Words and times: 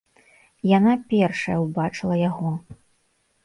Яна 0.77 0.93
першая 1.11 1.57
ўбачыла 1.67 2.15
яго. 2.29 2.51